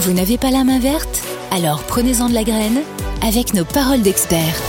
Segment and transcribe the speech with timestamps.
[0.00, 2.82] Vous n'avez pas la main verte Alors prenez-en de la graine
[3.20, 4.62] avec nos paroles d'experts.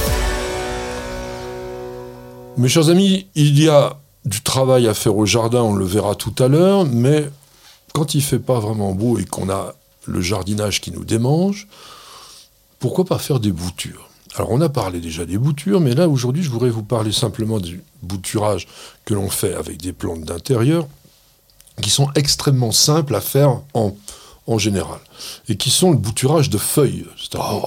[2.57, 6.15] Mes chers amis, il y a du travail à faire au jardin, on le verra
[6.15, 7.29] tout à l'heure, mais
[7.94, 9.76] quand il fait pas vraiment beau et qu'on a
[10.07, 11.67] le jardinage qui nous démange,
[12.79, 14.09] pourquoi pas faire des boutures?
[14.35, 17.59] Alors on a parlé déjà des boutures, mais là aujourd'hui je voudrais vous parler simplement
[17.59, 18.67] du bouturage
[19.05, 20.88] que l'on fait avec des plantes d'intérieur
[21.84, 23.95] qui sont extrêmement simples à faire en,
[24.50, 25.00] en général
[25.48, 27.05] et qui sont le bouturage de feuilles.
[27.38, 27.62] Oh,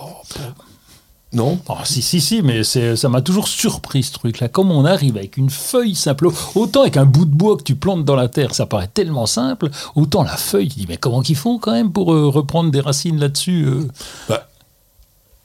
[1.32, 1.58] non?
[1.68, 4.48] Ah, Si, si, si, mais ça m'a toujours surpris ce truc-là.
[4.48, 7.74] Comment on arrive avec une feuille simple, autant avec un bout de bois que tu
[7.74, 11.22] plantes dans la terre, ça paraît tellement simple, autant la feuille, tu dis, mais comment
[11.22, 13.88] qu'ils font quand même pour euh, reprendre des racines là-dessus euh?
[14.28, 14.48] Bah,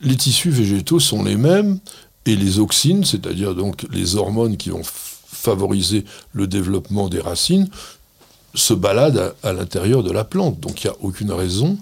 [0.02, 1.80] Les tissus végétaux sont les mêmes,
[2.26, 7.70] et les auxines, c'est-à-dire donc les hormones qui vont favoriser le développement des racines,
[8.54, 10.60] se baladent à, à l'intérieur de la plante.
[10.60, 11.78] Donc il n'y a aucune raison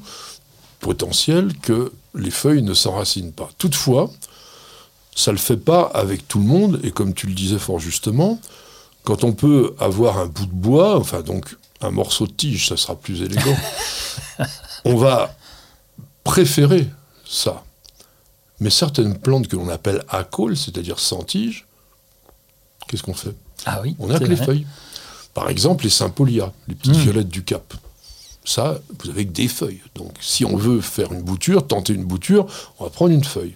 [0.80, 3.50] potentielle que les feuilles ne s'enracinent pas.
[3.58, 4.12] Toutefois,
[5.16, 7.80] ça ne le fait pas avec tout le monde, et comme tu le disais fort
[7.80, 8.40] justement,
[9.04, 12.78] quand on peut avoir un bout de bois, enfin donc un morceau de tige, ça
[12.78, 13.58] sera plus élégant,
[14.86, 15.36] on va
[16.24, 16.90] préférer
[17.26, 17.64] ça.
[18.60, 21.66] Mais certaines plantes que l'on appelle acaules, c'est-à-dire sans tige,
[22.88, 23.36] qu'est-ce qu'on fait?
[23.66, 23.96] Ah oui.
[24.00, 24.66] On a que les feuilles.
[25.36, 27.02] Par exemple, les sympolias, les petites hmm.
[27.02, 27.76] violettes du Cap
[28.48, 29.82] ça, vous avez que des feuilles.
[29.96, 32.46] Donc, si on veut faire une bouture, tenter une bouture,
[32.80, 33.56] on va prendre une feuille.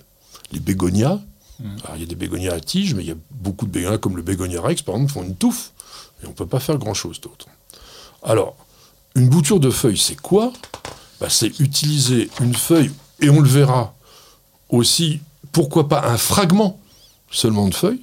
[0.51, 1.19] Les bégonias,
[1.59, 1.75] hmm.
[1.95, 4.17] il y a des bégonias à tige, mais il y a beaucoup de bégonias, comme
[4.17, 5.71] le bégonia rex, par exemple, font une touffe,
[6.21, 7.45] et on ne peut pas faire grand-chose d'autre.
[8.23, 8.55] Alors,
[9.15, 10.51] une bouture de feuilles, c'est quoi?
[11.21, 13.93] Bah, C'est utiliser une feuille, et on le verra
[14.69, 15.19] aussi,
[15.51, 16.79] pourquoi pas un fragment
[17.31, 18.01] seulement de feuille,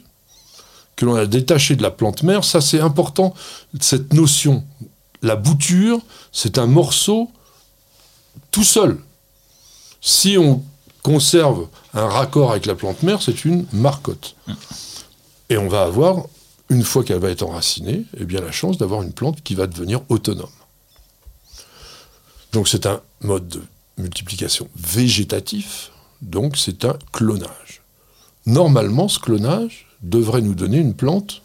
[0.96, 2.44] que l'on a détaché de la plante mère.
[2.44, 3.34] Ça, c'est important,
[3.80, 4.64] cette notion
[5.22, 6.00] la bouture,
[6.32, 7.30] c'est un morceau
[8.50, 8.98] tout seul.
[10.00, 10.62] Si on
[11.02, 14.36] conserve un raccord avec la plante mère, c'est une marcotte.
[15.48, 16.24] Et on va avoir,
[16.68, 19.66] une fois qu'elle va être enracinée, eh bien la chance d'avoir une plante qui va
[19.66, 20.50] devenir autonome.
[22.52, 23.62] Donc c'est un mode de
[23.98, 25.90] multiplication végétatif,
[26.22, 27.82] donc c'est un clonage.
[28.46, 31.42] Normalement, ce clonage devrait nous donner une plante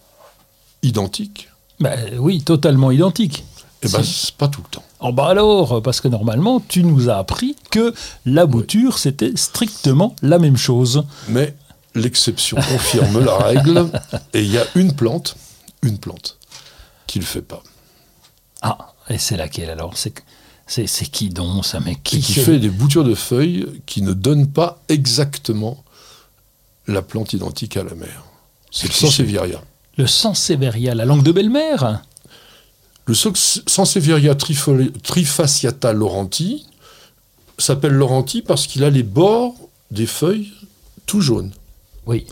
[0.83, 1.49] identique.
[1.79, 3.43] Ben oui, totalement identique.
[3.83, 4.01] Eh bien,
[4.37, 4.83] pas tout le temps.
[4.99, 7.93] Oh bah alors, parce que normalement, tu nous as appris que
[8.25, 11.03] la bouture, c'était strictement la même chose.
[11.29, 11.55] Mais
[11.95, 13.89] l'exception confirme la règle,
[14.33, 15.35] et il y a une plante,
[15.81, 16.37] une plante,
[17.07, 17.63] qui ne le fait pas.
[18.61, 19.97] Ah, et c'est laquelle alors?
[19.97, 20.13] C'est,
[20.67, 24.47] c'est, qui donc ça mais qui, qui fait des boutures de feuilles qui ne donnent
[24.47, 25.83] pas exactement
[26.87, 28.23] la plante identique à la mère.
[28.71, 29.61] C'est le Sansevieria.
[29.97, 32.01] Le Sansevieria, la langue de belle-mère
[33.05, 36.65] le Sansevieria trifasciata laurenti
[37.57, 39.55] s'appelle laurenti parce qu'il a les bords
[39.91, 40.51] des feuilles
[41.05, 41.51] tout jaunes.
[42.05, 42.25] Oui.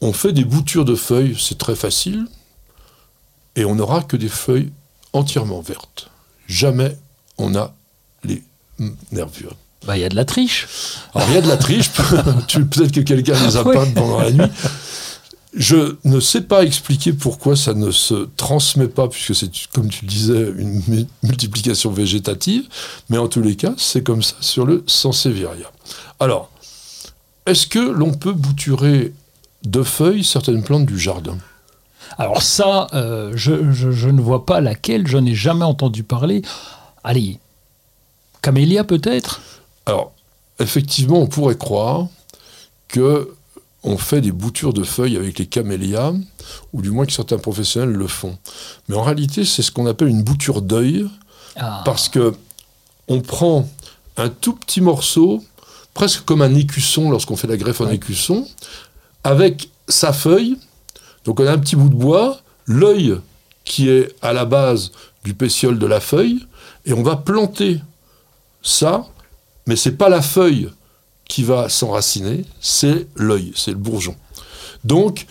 [0.00, 2.26] On fait des boutures de feuilles, c'est très facile,
[3.54, 4.70] et on n'aura que des feuilles
[5.12, 6.10] entièrement vertes.
[6.46, 6.96] Jamais
[7.38, 7.74] on a
[8.24, 8.42] les
[9.12, 9.56] nervures.
[9.86, 10.66] Bah, il y a de la triche.
[11.14, 11.90] Alors, il y a de la triche.
[11.92, 14.50] Peut-être que quelqu'un nous a pendant la nuit.
[15.56, 20.04] Je ne sais pas expliquer pourquoi ça ne se transmet pas, puisque c'est, comme tu
[20.04, 22.68] le disais, une multiplication végétative,
[23.08, 25.72] mais en tous les cas, c'est comme ça sur le Sansevieria.
[26.20, 26.50] Alors,
[27.46, 29.14] est-ce que l'on peut bouturer
[29.64, 31.38] de feuilles certaines plantes du jardin?
[32.18, 33.52] Alors ça, euh, je,
[34.08, 36.42] ne vois pas laquelle, je n'ai jamais entendu parler.
[37.02, 37.38] Allez,
[38.42, 39.40] camélia peut-être?
[39.86, 40.12] Alors,
[40.58, 42.08] effectivement, on pourrait croire
[42.88, 43.34] que
[43.86, 46.12] on fait des boutures de feuilles avec les camélias,
[46.72, 48.36] ou du moins que certains professionnels le font.
[48.88, 51.06] Mais en réalité, c'est ce qu'on appelle une bouture d'œil,
[51.54, 51.82] ah.
[51.84, 52.34] parce que
[53.08, 53.68] on prend
[54.16, 55.42] un tout petit morceau,
[55.94, 58.46] presque comme un écusson lorsqu'on fait la greffe en écusson,
[59.22, 60.56] avec sa feuille.
[61.24, 63.20] Donc on a un petit bout de bois, l'œil
[63.64, 64.90] qui est à la base
[65.24, 66.44] du pétiole de la feuille,
[66.86, 67.80] et on va planter
[68.62, 69.06] ça,
[69.68, 70.70] mais c'est pas la feuille
[71.28, 74.16] qui va s'enraciner, c'est l'œil, c'est le bourgeon.
[74.84, 75.26] Donc,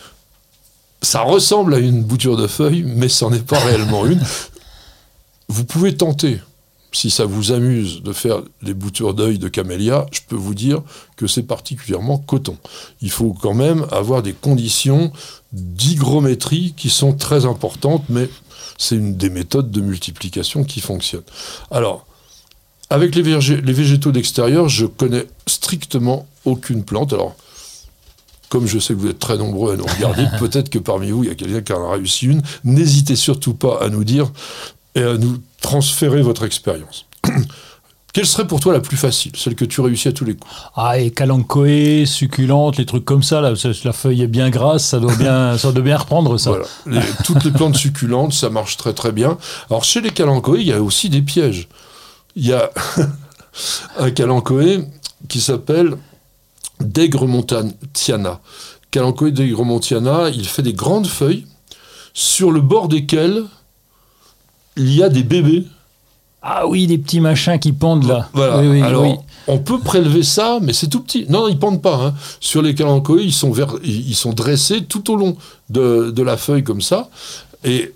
[1.01, 4.21] ça ressemble à une bouture de feuilles, mais ce n'en est pas réellement une.
[5.47, 6.41] Vous pouvez tenter,
[6.91, 10.81] si ça vous amuse de faire des boutures d'œil de camélia, je peux vous dire
[11.15, 12.57] que c'est particulièrement coton.
[13.01, 15.11] Il faut quand même avoir des conditions
[15.53, 18.29] d'hygrométrie qui sont très importantes, mais
[18.77, 21.23] c'est une des méthodes de multiplication qui fonctionnent.
[21.71, 22.05] Alors,
[22.95, 27.13] avec les, végétaux d'extérieur, je connais strictement aucune plante.
[27.13, 27.35] Alors,
[28.49, 31.23] comme je sais que vous êtes très nombreux à nous regarder, peut-être que parmi vous,
[31.23, 32.41] il y a quelqu'un qui en a réussi une.
[32.63, 34.31] N'hésitez surtout pas à nous dire
[34.95, 37.05] et à nous transférer votre expérience.
[38.13, 40.49] Quelle serait pour toi la plus facile, celle que tu réussis à tous les coups?
[40.77, 43.51] Ah, et calanchoé, succulente, les trucs comme ça, là,
[43.83, 46.51] la feuille est bien grasse, ça doit bien, ça doit bien reprendre ça.
[46.51, 46.65] Voilà.
[46.85, 49.37] Les- toutes les plantes succulentes, ça marche très très bien.
[49.69, 51.67] Alors chez les calanchoés, il y a aussi des pièges.
[52.35, 52.69] Il y a
[53.97, 54.83] un calanchoé
[55.29, 55.95] qui s'appelle
[56.79, 58.39] Degremontiana.
[58.91, 61.45] Calanchoé Degremontiana, il fait des grandes feuilles
[62.13, 63.43] sur le bord desquelles
[64.77, 65.65] il y a des bébés.
[66.41, 68.29] Ah oui, des petits machins qui pendent là.
[68.33, 68.59] Voilà.
[68.59, 69.15] Oui, oui, Alors, oui.
[69.47, 71.25] on peut prélever ça, mais c'est tout petit.
[71.27, 71.95] Non, non, ils pendent pas.
[71.95, 72.13] hein.
[72.39, 75.37] Sur les calanchoés, ils sont, vers- ils ils sont dressés tout au long
[75.69, 77.09] de, de la feuille comme ça.
[77.63, 77.93] Et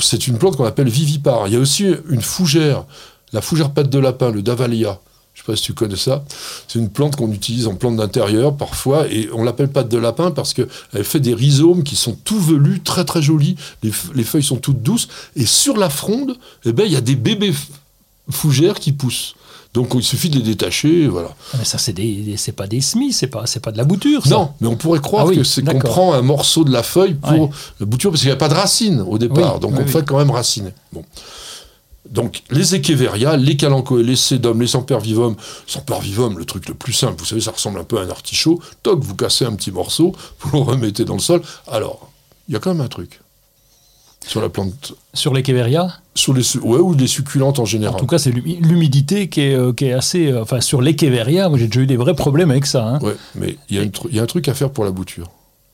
[0.00, 1.46] c'est une plante qu'on appelle vivipare.
[1.46, 2.84] Il y a aussi une fougère,
[3.32, 4.98] la fougère patte de lapin, le davalia.
[5.34, 6.24] Je ne sais pas si tu connais ça.
[6.66, 10.32] C'est une plante qu'on utilise en plante d'intérieur parfois, et on l'appelle patte de lapin
[10.32, 10.68] parce qu'elle
[11.04, 13.54] fait des rhizomes qui sont tout velus, très très jolis.
[13.84, 17.14] Les, feuilles sont toutes douces, et sur la fronde, eh ben, il y a des
[17.14, 17.54] bébés
[18.30, 19.36] fougères qui poussent.
[19.74, 21.28] Donc il suffit de les détacher, voilà.
[21.52, 23.84] Ah, Mais ça, c'est des, c'est pas des semis, c'est pas, c'est pas de la
[23.84, 24.24] bouture.
[24.24, 24.30] Ça.
[24.30, 26.82] Non, mais on pourrait croire Ah oui, que c'est qu'on prend un morceau de la
[26.82, 27.50] feuille pour Ouais.
[27.78, 29.86] la bouture, parce qu'il n'y a pas de racines au départ, Oui, donc oui, on
[29.86, 30.70] fait quand même raciner.
[30.92, 31.04] Bon.
[32.10, 37.16] Donc les écheveria, les calanchoés, les sédums, les sempervivum, sempervivum, le truc le plus simple,
[37.18, 40.14] vous savez, ça ressemble un peu à un artichaut, toc, vous cassez un petit morceau,
[40.40, 41.42] vous le remettez dans le sol.
[41.66, 42.10] Alors,
[42.48, 43.20] il y a quand même un truc
[44.26, 47.98] sur la plante, Sur les Kéveria, sur les, ouais, ou les succulentes en en général.
[48.00, 50.32] tout cas, c'est l'humi- l'humidité qui est, euh, qui est assez.
[50.32, 50.96] euh, Enfin, sur les
[51.48, 52.86] moi j'ai déjà eu des vrais problèmes avec ça.
[52.86, 52.98] hein.
[53.00, 54.84] Ouais, mais il y, a une tru- il y a un truc à faire pour
[54.84, 55.30] la bouture,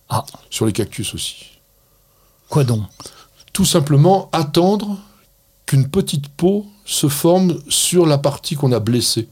[0.09, 1.37] Ah, sur les cactus aussi.
[2.49, 2.83] quoi donc?
[3.53, 4.99] Tout simplement attendre
[5.67, 9.29] qu'une petite peau se forme sur la partie qu'on a blessée,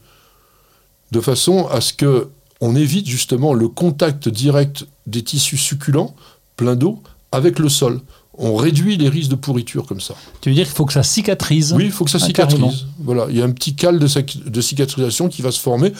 [1.11, 2.29] de façon à ce que
[2.61, 6.15] on évite justement le contact direct des tissus succulents,
[6.55, 7.01] pleins d'eau,
[7.31, 7.99] avec le sol.
[8.37, 10.15] On réduit les risques de pourriture comme ça.
[10.41, 12.57] Tu veux dire qu'il faut que ça cicatrise Oui, il faut que ça cicatrise.
[12.57, 12.73] carrément.
[12.99, 15.91] Voilà, il y a un petit cal de, cicatrisation qui va se former.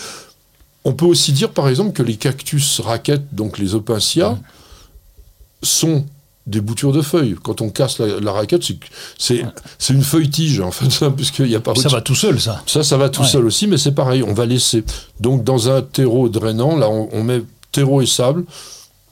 [0.85, 4.39] On peut aussi dire, par exemple, que les cactus raquettes, donc les opincia,
[5.61, 6.05] sont
[6.45, 7.35] des boutures de feuilles.
[7.41, 8.63] Quand on casse la, la raquette,
[9.17, 9.45] c'est-
[9.89, 12.61] une feuille-tige, en fait, ça, puisqu'il n'y a pas Ça va tout seul, ça.
[12.65, 13.27] ça, ça va tout Ouais.
[13.27, 14.83] seul aussi, mais c'est pareil, on va laisser.
[15.19, 17.41] Donc, dans un terreau drainant, là, on, on met
[17.71, 18.43] terreau et sable,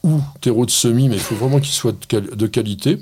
[0.02, 2.98] ou terreau de semis, mais il faut vraiment qu'il soit de, quali- de qualité.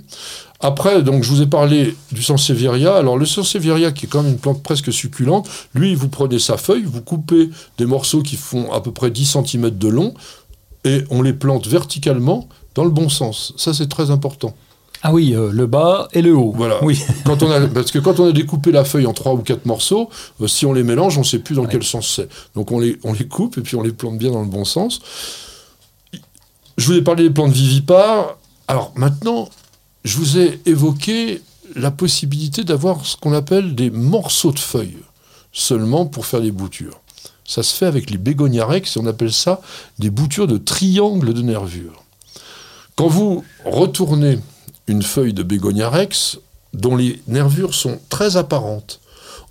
[0.60, 2.94] Après, donc, je vous ai parlé du sansevieria.
[2.94, 6.56] Alors, le sansevieria, qui est quand même une plante presque succulente, lui, vous prenez sa
[6.58, 7.48] feuille, vous coupez
[7.78, 10.14] des morceaux qui font à peu près 10 cm de long,
[10.84, 13.52] et on les plante verticalement dans le bon sens.
[13.56, 14.54] Ça, c'est très important.
[15.02, 16.52] Ah oui, euh, le bas et le haut.
[16.54, 16.82] Voilà.
[16.84, 17.00] Oui.
[17.24, 19.64] Quand on a, parce que quand on a découpé la feuille en trois ou quatre
[19.64, 20.10] morceaux,
[20.42, 21.68] euh, si on les mélange, on ne sait plus dans Ouais.
[21.72, 22.28] quel sens c'est.
[22.54, 24.64] Donc on les, on les coupe et puis on les plante bien dans le bon
[24.66, 25.00] sens.
[26.76, 28.36] Je vous ai parlé des plantes vivipares.
[28.68, 29.48] Alors maintenant,
[30.04, 31.42] je vous ai évoqué
[31.76, 34.98] la possibilité d'avoir ce qu'on appelle des morceaux de feuilles,
[35.52, 37.00] seulement pour faire des boutures.
[37.46, 39.60] Ça se fait avec les bégonias rex et on appelle ça
[39.98, 41.99] des boutures de triangle de nervure.
[43.00, 44.38] Quand vous retournez
[44.86, 46.38] une feuille de bégonia rex,
[46.74, 49.00] dont les nervures sont très apparentes,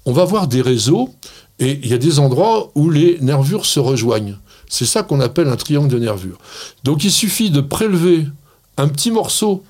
[0.06, 1.16] on va voir des réseaux
[1.58, 4.38] et il y a des endroits où les nervures se rejoignent.
[4.70, 6.38] C'est ça qu'on appelle un triangle de nervures.
[6.84, 8.28] Donc il suffit de prélever
[8.78, 9.64] un petit morceau,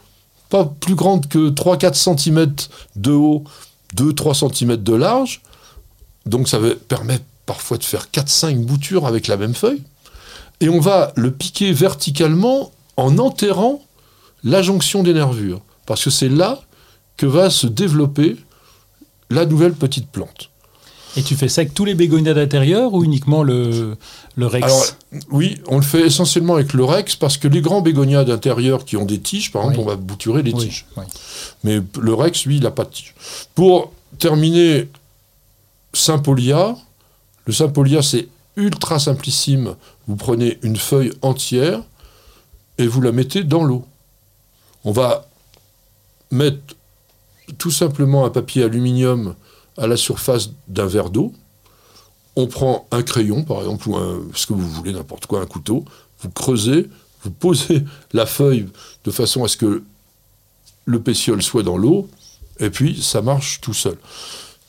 [0.49, 2.53] pas plus grand que 3-4 cm
[2.97, 3.45] de haut,
[3.95, 5.41] 2-3 cm de large.
[6.25, 9.83] Donc ça va permettre parfois de faire 4-5 boutures avec la même feuille.
[10.59, 13.81] Et on va le piquer verticalement en enterrant
[14.43, 15.61] la jonction des nervures.
[15.85, 16.61] Parce que c'est là
[17.17, 18.37] que va se développer
[19.29, 20.49] la nouvelle petite plante.
[21.17, 23.97] Et tu fais ça avec tous les bégonias d'intérieur ou uniquement le,
[24.35, 24.85] le rex Alors,
[25.31, 28.95] oui, on le fait essentiellement avec le rex parce que les grands bégonias d'intérieur qui
[28.95, 30.85] ont des tiges, par exemple, on va bouturer les Oui, tiges.
[30.97, 31.03] oui.
[31.63, 33.15] Mais le rex, lui, il n'a pas de tige.
[33.55, 34.87] Pour terminer,
[35.93, 36.75] Saint-Polia,
[37.45, 39.75] le Saint-Polia, c'est ultra simplissime.
[40.07, 41.81] Vous prenez une feuille entière
[42.79, 43.85] et vous la mettez dans l'eau.
[44.83, 45.27] On va
[46.31, 46.75] mettre
[47.57, 49.35] tout simplement un papier aluminium
[49.77, 51.33] à la surface d'un verre d'eau.
[52.35, 55.45] On prend un crayon, par exemple, ou un, ce que vous voulez, n'importe quoi, un
[55.45, 55.83] couteau.
[56.21, 56.89] Vous creusez,
[57.23, 57.83] vous posez
[58.13, 58.67] la feuille
[59.03, 59.83] de façon à ce que
[60.85, 62.09] le pétiole soit dans l'eau,
[62.59, 63.97] et puis ça marche tout seul.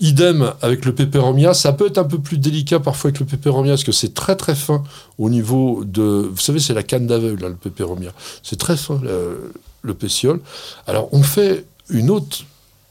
[0.01, 3.73] Idem avec le pépéromia, ça peut être un peu plus délicat parfois avec le pépéromia,
[3.73, 4.83] parce que c'est très très fin
[5.19, 6.29] au niveau de...
[6.33, 8.13] Vous savez, c'est la canne d'aveugle, là, le pépéromia.
[8.43, 9.53] C'est très fin, le,
[9.83, 10.41] le pétiole.
[10.87, 12.45] Alors, on fait une autre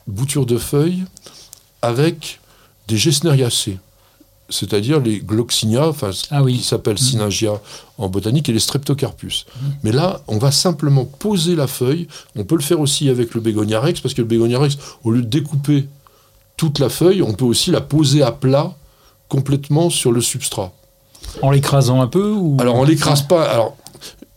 [0.08, 1.04] bouture de feuilles
[1.82, 2.40] avec
[2.88, 3.78] des gesneriacées,
[4.50, 6.58] c'est-à-dire les gloxinia, enfin, Ah oui.
[6.58, 7.60] qui s'appellent syningia
[7.98, 9.46] en botanique, et les streptocarpus.
[9.84, 12.08] Mais là, on va simplement poser la feuille.
[12.36, 15.12] On peut le faire aussi avec le bégonia rex, parce que le bégonia rex, au
[15.12, 15.88] lieu de découper
[16.60, 18.76] toute la feuille, on peut aussi la poser à plat
[19.30, 20.74] complètement sur le substrat.
[21.42, 22.58] En l'écrasant un peu ou...
[22.60, 23.44] Alors on l'écrase pas.
[23.50, 23.78] Alors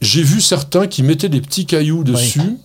[0.01, 2.59] j'ai vu certains qui mettaient des petits cailloux dessus.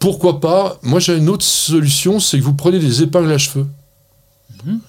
[0.00, 0.78] Pourquoi pas?
[0.82, 3.66] Moi j'ai une autre solution, c'est que vous prenez des épingles à cheveux
[4.64, 4.80] Mhm.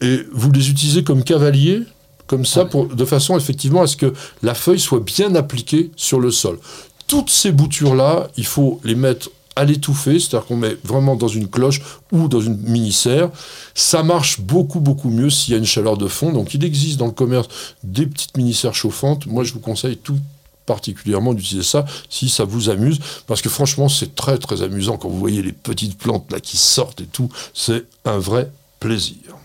[0.00, 1.82] et vous les utilisez comme cavalier,
[2.26, 6.20] comme ça, pour, de façon effectivement à ce que la feuille soit bien appliquée sur
[6.20, 6.58] le sol.
[7.06, 11.48] Toutes ces boutures-là, il faut les mettre à l'étouffer, c'est-à-dire qu'on met vraiment dans une
[11.48, 11.80] cloche
[12.12, 13.30] ou dans une mini-serre.
[13.74, 16.32] Ça marche beaucoup, beaucoup mieux s'il y a une chaleur de fond.
[16.32, 17.48] Donc il existe dans le commerce
[17.82, 19.26] des petites mini-serres chauffantes.
[19.26, 20.18] Moi, je vous conseille tout
[20.66, 25.10] particulièrement d'utiliser ça si ça vous amuse parce que franchement c'est très très amusant quand
[25.10, 29.36] vous voyez les petites plantes là qui sortent et tout c'est un vrai plaisir